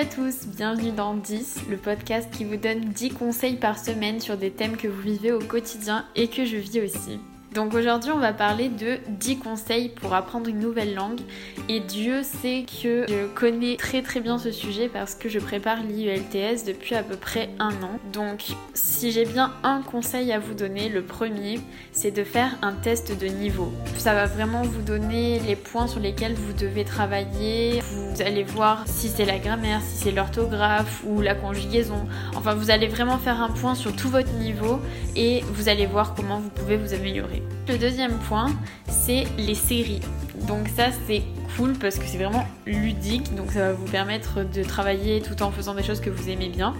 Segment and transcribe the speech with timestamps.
[0.00, 4.38] à tous, bienvenue dans 10, le podcast qui vous donne 10 conseils par semaine sur
[4.38, 7.20] des thèmes que vous vivez au quotidien et que je vis aussi.
[7.54, 11.20] Donc aujourd'hui, on va parler de 10 conseils pour apprendre une nouvelle langue.
[11.68, 15.82] Et Dieu sait que je connais très très bien ce sujet parce que je prépare
[15.82, 17.98] l'IELTS depuis à peu près un an.
[18.12, 18.44] Donc
[18.74, 23.18] si j'ai bien un conseil à vous donner, le premier, c'est de faire un test
[23.18, 23.72] de niveau.
[23.98, 27.80] Ça va vraiment vous donner les points sur lesquels vous devez travailler.
[27.80, 32.06] Vous allez voir si c'est la grammaire, si c'est l'orthographe ou la conjugaison.
[32.36, 34.78] Enfin, vous allez vraiment faire un point sur tout votre niveau
[35.16, 37.39] et vous allez voir comment vous pouvez vous améliorer.
[37.68, 38.50] Le deuxième point,
[38.88, 40.00] c'est les séries.
[40.48, 41.22] Donc ça c'est
[41.56, 45.50] cool parce que c'est vraiment ludique, donc ça va vous permettre de travailler tout en
[45.50, 46.74] faisant des choses que vous aimez bien.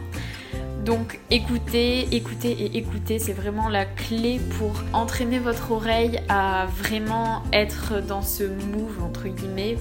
[0.84, 7.42] Donc écoutez, écoutez et écoutez, c'est vraiment la clé pour entraîner votre oreille à vraiment
[7.52, 9.76] être dans ce move entre guillemets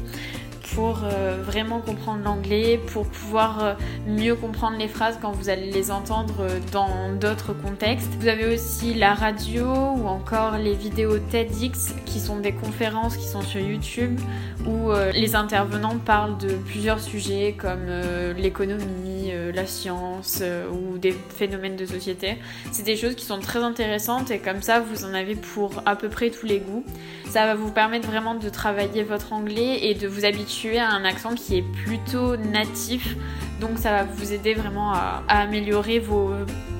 [0.73, 3.73] pour euh, vraiment comprendre l'anglais, pour pouvoir euh,
[4.07, 8.09] mieux comprendre les phrases quand vous allez les entendre euh, dans d'autres contextes.
[8.19, 13.27] Vous avez aussi la radio ou encore les vidéos TEDx qui sont des conférences qui
[13.27, 14.19] sont sur YouTube
[14.65, 17.87] où les intervenants parlent de plusieurs sujets comme
[18.35, 19.18] l'économie,
[19.51, 22.37] la science ou des phénomènes de société.
[22.71, 25.95] C'est des choses qui sont très intéressantes et comme ça vous en avez pour à
[25.95, 26.83] peu près tous les goûts.
[27.29, 31.05] Ça va vous permettre vraiment de travailler votre anglais et de vous habituer à un
[31.05, 33.15] accent qui est plutôt natif.
[33.59, 36.31] Donc ça va vous aider vraiment à, améliorer vos,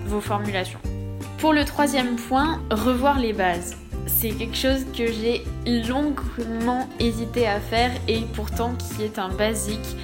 [0.06, 0.80] vos formulations.
[1.38, 3.76] Pour le troisième point, revoir les bases.
[4.08, 9.96] C'est quelque chose que j'ai longuement hésité à faire et pourtant qui est un basique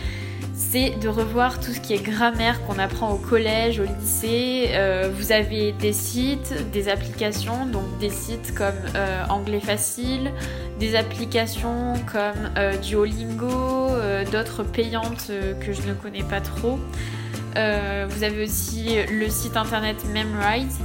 [0.76, 4.72] de revoir tout ce qui est grammaire qu'on apprend au collège, au lycée.
[4.72, 10.34] Euh, vous avez des sites, des applications, donc des sites comme euh, Anglais Facile,
[10.78, 13.88] des applications comme euh, Duolingo,
[14.34, 15.32] d'autres payantes
[15.62, 16.78] que je ne connais pas trop.
[17.54, 20.80] vous avez aussi le site internet Memrise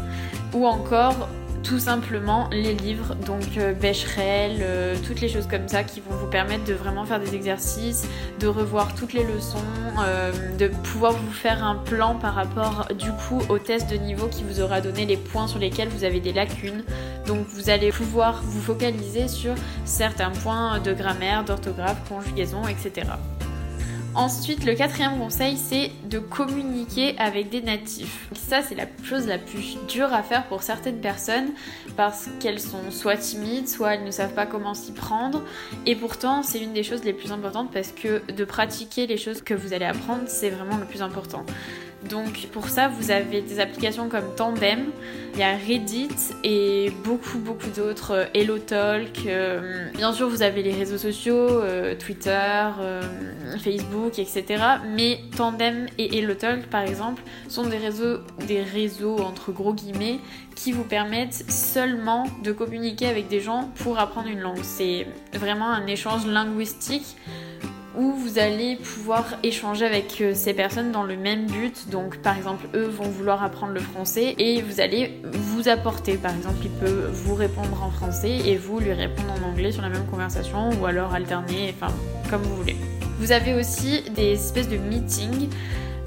[0.55, 1.29] ou encore
[1.63, 6.27] tout simplement les livres, donc euh, euh, toutes les choses comme ça qui vont vous
[6.27, 8.07] permettre de vraiment faire des exercices,
[8.39, 9.59] de revoir toutes les leçons,
[10.05, 14.27] euh, de pouvoir vous faire un plan par rapport du coup au test de niveau
[14.29, 16.85] qui vous aura donné les points sur lesquels vous avez des lacunes.
[17.27, 19.55] Donc vous allez pouvoir vous focaliser sur
[19.85, 23.07] certains points de grammaire, d'orthographe, conjugaison, etc.
[24.17, 28.29] Ensuite, le quatrième conseil, c'est de communiquer avec des natifs.
[28.35, 31.51] Ça, c'est la chose la plus dure à faire pour certaines personnes
[31.97, 35.45] parce qu'elles sont soit timides, soit elles ne savent pas comment s'y prendre.
[35.87, 39.43] Et pourtant, c'est une des choses les plus importantes parce que de pratiquer les choses
[39.43, 41.47] que vous allez apprendre, c'est vraiment le plus important.
[42.09, 44.87] Donc pour ça, vous avez des applications comme Tandem,
[45.35, 46.09] il y a Reddit
[46.43, 49.27] et beaucoup beaucoup d'autres, euh, HelloTalk.
[49.27, 52.69] Euh, bien sûr, vous avez les réseaux sociaux, euh, Twitter,
[53.63, 54.45] Facebook, etc.
[54.95, 60.21] Mais Tandem et HelloTalk, par exemple, sont des réseaux, des réseaux entre gros guillemets
[60.57, 64.63] qui vous permettent seulement de communiquer avec des gens pour apprendre une langue.
[64.63, 67.17] C'est vraiment un échange linguistique
[68.01, 71.91] où vous allez pouvoir échanger avec euh, ces personnes dans le même but.
[71.91, 76.17] Donc par exemple, eux vont vouloir apprendre le français et vous allez vous apporter.
[76.17, 79.83] Par exemple, il peut vous répondre en français et vous lui répondre en anglais sur
[79.83, 81.93] la même conversation ou alors alterner, enfin
[82.31, 82.77] comme vous voulez.
[83.19, 85.51] Vous avez aussi des espèces de meetings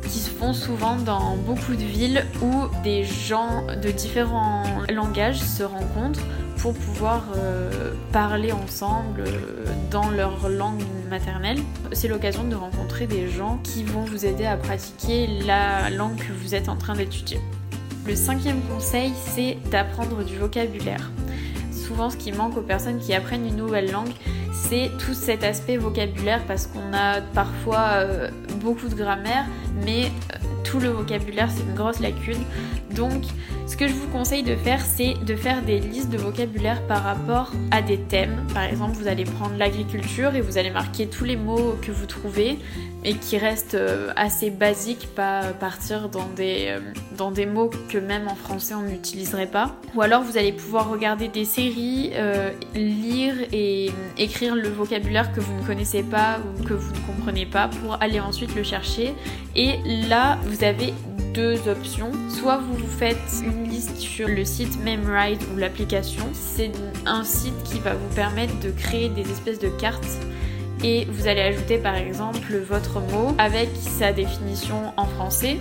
[0.09, 5.63] qui se font souvent dans beaucoup de villes où des gens de différents langages se
[5.63, 6.25] rencontrent
[6.57, 10.81] pour pouvoir euh, parler ensemble euh, dans leur langue
[11.91, 16.33] C'est l'occasion de rencontrer des gens qui vont vous aider à pratiquer la langue que
[16.33, 17.39] vous êtes en train d'étudier.
[18.07, 21.11] Le cinquième conseil, c'est d'apprendre du vocabulaire.
[21.71, 24.11] Souvent, ce qui manque aux personnes qui apprennent une nouvelle langue,
[24.51, 29.45] c'est tout cet aspect vocabulaire parce qu'on a parfois euh, beaucoup de grammaire,
[29.85, 30.11] mais
[30.63, 32.43] tout le vocabulaire, c'est une grosse lacune.
[32.95, 33.23] Donc,
[33.65, 37.03] ce que je vous conseille de faire, c'est de faire des listes de vocabulaire par
[37.03, 38.45] rapport à des thèmes.
[38.53, 42.05] Par exemple, vous allez prendre l'agriculture et vous allez marquer tous les mots que vous
[42.05, 42.59] trouvez
[43.05, 46.79] et qui restent euh, assez basiques, pas partir dans des, euh,
[47.17, 49.75] dans des mots que même en français on n'utiliserait pas.
[49.95, 55.39] Ou alors vous allez pouvoir regarder des séries, euh, lire et écrire le vocabulaire que
[55.39, 59.13] vous ne connaissez pas ou que vous ne comprenez pas pour aller ensuite le chercher.
[59.55, 60.93] Et là, vous avez
[61.33, 62.11] deux options.
[62.29, 66.25] Soit vous vous faites une liste sur le site Memride ou l'application.
[66.33, 66.71] C'est
[67.05, 70.19] un site qui va vous permettre de créer des espèces de cartes
[70.83, 75.57] et vous allez ajouter par exemple votre mot avec sa définition en français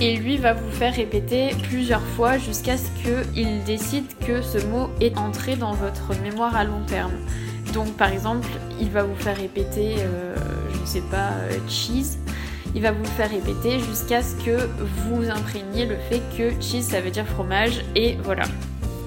[0.00, 4.88] et lui va vous faire répéter plusieurs fois jusqu'à ce qu'il décide que ce mot
[5.00, 7.12] est entré dans votre mémoire à long terme.
[7.74, 8.48] Donc par exemple,
[8.80, 10.34] il va vous faire répéter, euh,
[10.74, 12.18] je ne sais pas, euh, cheese
[12.74, 16.82] il va vous le faire répéter jusqu'à ce que vous imprégniez le fait que cheese
[16.82, 18.44] ça veut dire fromage et voilà.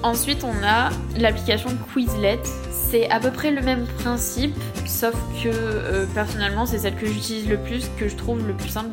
[0.02, 2.38] Ensuite, on a l'application Quizlet.
[2.70, 4.54] C'est à peu près le même principe,
[4.86, 8.68] sauf que euh, personnellement, c'est celle que j'utilise le plus, que je trouve le plus
[8.68, 8.90] simple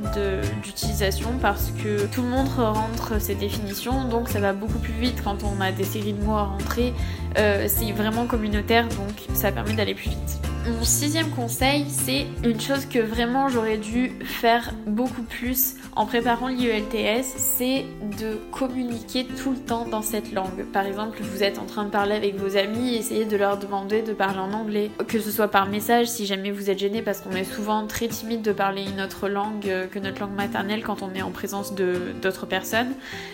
[0.64, 5.22] d'utilisation parce que tout le monde rentre ses définitions, donc ça va beaucoup plus vite
[5.24, 6.94] quand on a des séries de mots à rentrer.
[7.38, 10.40] Euh, c'est vraiment communautaire, donc ça permet d'aller plus vite.
[10.66, 16.48] Mon sixième conseil, c'est une chose que vraiment j'aurais dû faire beaucoup plus en préparant
[16.48, 17.86] l'IELTS, c'est
[18.18, 20.64] de communiquer tout le temps dans cette langue.
[20.72, 24.04] Par exemple, vous êtes en train de parler avec vos amis, essayez de leur demander
[24.04, 27.20] de parler en anglais, que ce soit par message si jamais vous êtes gêné parce
[27.20, 31.02] qu'on est souvent très timide de parler une autre langue que notre langue maternelle quand
[31.02, 32.94] on est en présence d'autres personnes.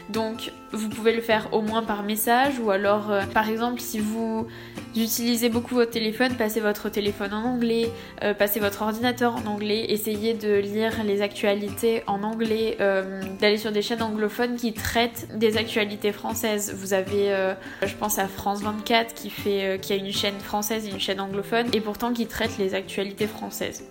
[0.09, 3.99] Donc, vous pouvez le faire au moins par message ou alors, euh, par exemple, si
[3.99, 4.47] vous
[4.95, 7.89] utilisez beaucoup votre téléphone, passez votre téléphone en anglais,
[8.23, 13.57] euh, passez votre ordinateur en anglais, essayez de lire les actualités en anglais, euh, d'aller
[13.57, 16.73] sur des chaînes anglophones qui traitent des actualités françaises.
[16.75, 17.53] Vous avez, euh,
[17.85, 21.19] je pense à France 24 qui fait, qui a une chaîne française et une chaîne
[21.19, 23.83] anglophone, et pourtant qui traite les actualités françaises.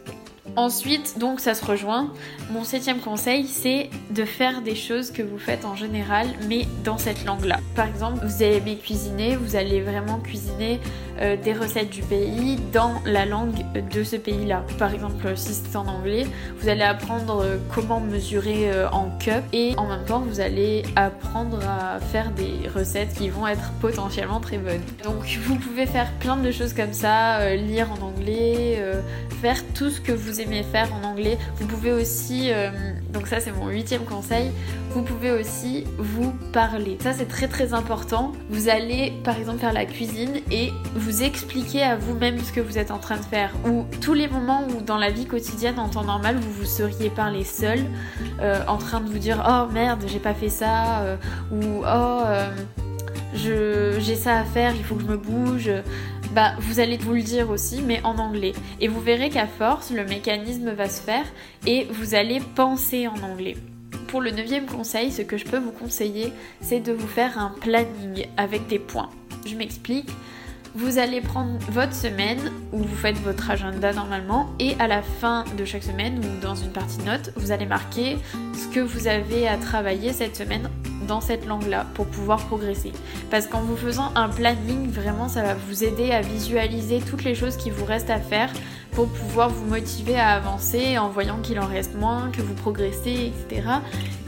[0.59, 2.13] Ensuite, donc ça se rejoint.
[2.51, 6.99] Mon septième conseil, c'est de faire des choses que vous faites en général, mais dans
[6.99, 7.61] cette langue-là.
[7.77, 10.81] Par exemple, vous aimez cuisiner, vous allez vraiment cuisiner
[11.21, 14.65] euh, des recettes du pays dans la langue de ce pays-là.
[14.81, 16.27] Par exemple, si c'est en anglais,
[16.59, 20.83] vous allez apprendre euh, comment mesurer euh, en cup et en même temps, vous allez
[20.97, 24.83] apprendre à faire des recettes qui vont être potentiellement très bonnes.
[25.05, 28.83] Donc, vous pouvez faire plein de choses comme ça, lire en anglais,
[29.41, 31.39] faire tout ce que vous aimez faire en anglais.
[31.57, 32.71] Vous pouvez aussi, euh,
[33.13, 34.51] donc ça c'est mon huitième conseil,
[34.91, 36.99] vous pouvez aussi vous parler.
[37.01, 38.33] Ça c'est très très important.
[38.51, 42.79] Vous allez par exemple faire la cuisine et vous expliquer à vous-même ce que vous
[42.79, 43.53] êtes en train de faire.
[43.67, 47.11] Ou tous les moments où dans la vie quotidienne en temps normal vous vous seriez
[47.11, 47.81] parlé seul,
[48.41, 51.17] euh, en train de vous dire oh merde j'ai pas fait ça, euh,
[51.53, 52.23] ou oh
[53.35, 55.71] j'ai ça à faire, il faut que je me bouge
[56.35, 58.53] bah vous allez vous le dire aussi, mais en anglais.
[58.81, 61.25] Et vous verrez qu'à force, le mécanisme va se faire
[61.67, 63.57] et vous allez penser en anglais.
[64.09, 67.55] Pour le neuvième conseil, ce que je peux vous conseiller, c'est de vous faire un
[67.61, 69.11] planning avec des points.
[69.47, 70.09] Je m'explique.
[70.75, 75.45] Vous allez prendre votre semaine où vous faites votre agenda normalement et à la fin
[75.57, 78.19] de chaque semaine ou dans une partie note, vous allez marquer
[78.55, 80.69] ce que vous avez à travailler cette semaine
[81.09, 82.93] dans cette langue-là pour pouvoir progresser.
[83.31, 87.35] Parce qu'en vous faisant un planning, vraiment, ça va vous aider à visualiser toutes les
[87.35, 88.53] choses qui vous restent à faire
[88.93, 93.33] pour pouvoir vous motiver à avancer en voyant qu'il en reste moins, que vous progressez,
[93.33, 93.69] etc.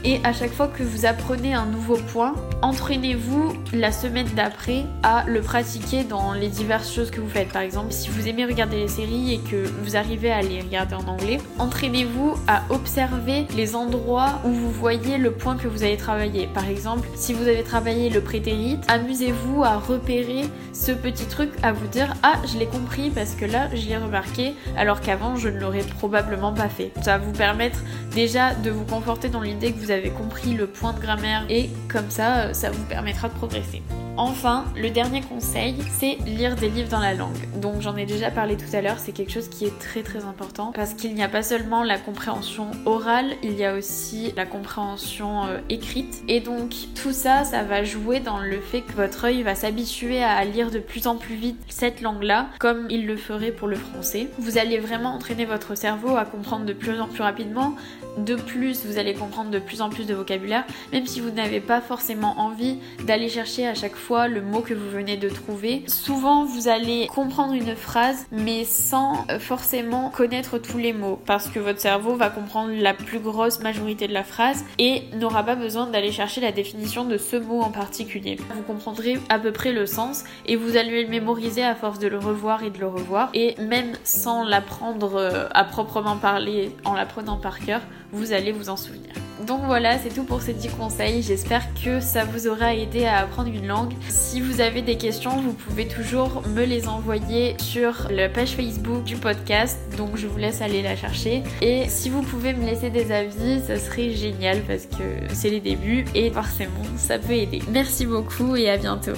[0.03, 5.25] Et à chaque fois que vous apprenez un nouveau point, entraînez-vous la semaine d'après à
[5.27, 7.49] le pratiquer dans les diverses choses que vous faites.
[7.49, 10.95] Par exemple, si vous aimez regarder les séries et que vous arrivez à les regarder
[10.95, 15.97] en anglais, entraînez-vous à observer les endroits où vous voyez le point que vous allez
[15.97, 16.47] travailler.
[16.47, 21.73] Par exemple, si vous avez travaillé le prétérite, amusez-vous à repérer ce petit truc, à
[21.73, 25.49] vous dire Ah, je l'ai compris parce que là, je l'ai remarqué, alors qu'avant, je
[25.49, 26.91] ne l'aurais probablement pas fait.
[27.03, 27.79] Ça va vous permettre
[28.15, 31.69] déjà de vous conforter dans l'idée que vous avez compris le point de grammaire et
[31.87, 33.81] comme ça, euh, ça vous permettra de progresser.
[34.17, 37.47] Enfin, le dernier conseil, c'est lire des livres dans la langue.
[37.61, 40.25] Donc j'en ai déjà parlé tout à l'heure, c'est quelque chose qui est très très
[40.25, 44.45] important parce qu'il n'y a pas seulement la compréhension orale, il y a aussi la
[44.45, 46.23] compréhension euh, écrite.
[46.27, 50.23] Et donc tout ça, ça va jouer dans le fait que votre œil va s'habituer
[50.23, 53.75] à lire de plus en plus vite cette langue-là, comme il le ferait pour le
[53.75, 54.27] français.
[54.37, 57.75] Vous allez vraiment entraîner votre cerveau à comprendre de plus en plus rapidement.
[58.17, 61.61] De plus, vous allez comprendre de plus en plus de vocabulaire, même si vous n'avez
[61.61, 65.83] pas forcément envie d'aller chercher à chaque fois le mot que vous venez de trouver.
[65.87, 71.47] Souvent, vous allez comprendre une phrase, mais sans euh, forcément connaître tous les mots, parce
[71.47, 75.55] que votre cerveau va comprendre la plus grosse majorité de la phrase et n'aura pas
[75.55, 78.37] besoin d'aller chercher la définition de ce mot en particulier.
[78.53, 82.07] Vous comprendrez à peu près le sens et vous allez le mémoriser à force de
[82.07, 83.29] le revoir et de le revoir.
[83.33, 88.69] Et même sans l'apprendre euh, à proprement parler, en l'apprenant par cœur, vous allez vous
[88.69, 89.11] en souvenir.
[89.45, 91.21] Donc voilà, c'est tout pour ces 10 conseils.
[91.23, 93.93] J'espère que ça vous aura aidé à apprendre une langue.
[94.07, 99.03] Si vous avez des questions, vous pouvez toujours me les envoyer sur la page Facebook
[99.03, 99.79] du podcast.
[99.97, 101.43] Donc je vous laisse aller la chercher.
[101.61, 105.59] Et si vous pouvez me laisser des avis, ça serait génial parce que c'est les
[105.59, 107.61] débuts et forcément ça peut aider.
[107.71, 109.13] Merci beaucoup et à bientôt.